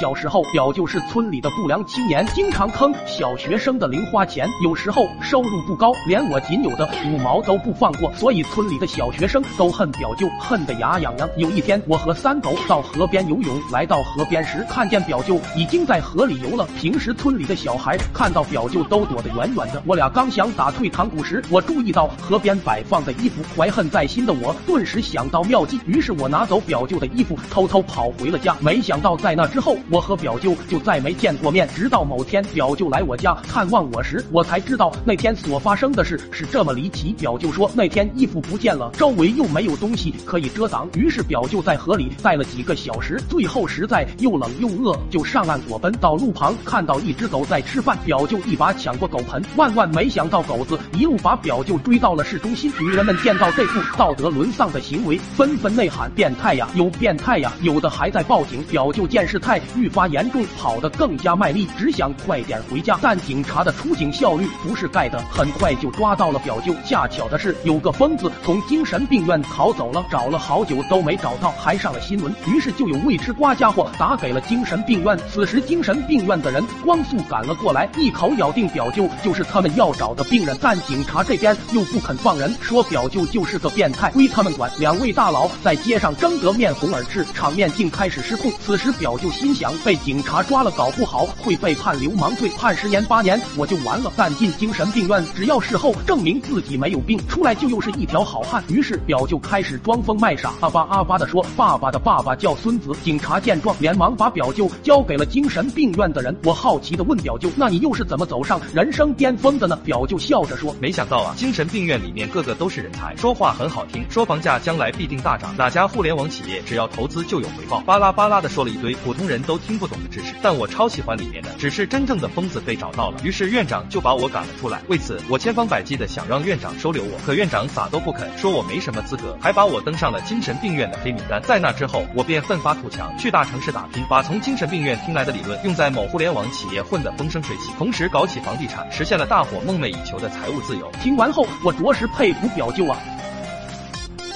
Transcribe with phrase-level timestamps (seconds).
[0.00, 11.28] 小时候，表舅是村里的不良青年，经常坑小学生的零花钱，有时候收入不高，连我仅有的五毛都不放过，所以村里的小学生都恨表舅，恨得牙痒痒。
[11.36, 16.66] 有一天，我和三狗到河边游泳，来到河边时，看见表舅已经在河里游了。
[16.78, 19.82] 平时村里的小孩看到表舅都躲得远远的。
[19.84, 28.56] 我俩刚想打退堂鼓时，我注意到河边摆放的衣服，怀恨在心的我顿时想到妙计，于是我拿走表舅的衣服，偷偷跑回了家。
[28.60, 31.68] 没想到在那之后，我和表舅就再没见过面。
[31.74, 37.12] 直到某天，表舅来我家看望我时，我才知道那天所发生的事是这么离奇。
[37.18, 52.72] 表舅说那天衣服不见了，周围又没有东西可以遮挡，于是表舅在河里待了几个小时，最后实在又冷又饿，就上岸裸奔到路旁，看到一只狗在吃饭，表舅一把抢过狗盆，万万没想到狗子一路把表舅追到了市中心。
[52.80, 58.62] 女人们见到这副道德沦丧的行为，纷纷内喊变态呀，有变态呀，有的还在报警。
[58.70, 62.98] 表舅见事态愈发严重，跑得更加卖力，只想快点回家。
[63.00, 66.74] 但警察的出警效率不是盖的，很快就抓到了表舅。
[66.84, 72.32] 恰巧的是，有个疯子从精神病院逃走了，找了好久都没找到，还上了新闻。
[72.46, 75.18] 于是就有未吃瓜家伙打给了精神病院。
[75.32, 80.56] 此时精神病院的人光速赶了过来，一口咬定表舅就是他们要找的病人。
[80.60, 84.70] 但警察这边又不肯放人，说表舅就是个变态，归他们管。
[84.78, 88.50] 两位大佬在街上争得面红耳赤，场面竟开始失控。
[88.60, 94.10] 此时表舅心想，被警察抓了，搞不好会被判流氓罪，判十年八年我就完了。
[94.16, 98.64] 但进精神病院，只要事后证明自己没有病，出来就又是一条好汉。
[98.68, 102.90] 于是表舅开始装疯卖傻，阿巴阿巴的说爸爸的爸爸叫孙子。
[103.04, 106.34] 警察见状，连忙把表舅交给了精神病院的人。
[106.44, 109.76] 我好奇的问表舅，那你又是怎么走上人生巅峰的呢？
[109.84, 120.32] 表舅笑着说，没想到啊，精神病院里面个个都是人才，说话很好听，说房价将来必定大涨，哪家互联网企业只要投资就有回报，巴拉巴拉的说了一堆普通人都听不懂的知识。
[120.40, 124.80] 但我超喜欢里面的，只是真正的疯子被找到了，于是院长就把我赶了出来。
[124.86, 131.42] 为此，我千方百计的想让院长收留我，可院长咋都不肯，说我没什么资格，还把我登上了精神病院的黑名单。
[131.42, 140.88] 在那之后，我便奋发图强，去大城市打拼，把从精神病院听来的理论用在某互联网企业混得风生水起，同时搞起房地产，实现了大伙梦寐以求的财务自由。
[141.02, 142.96] 听完后，我着实佩服表舅啊。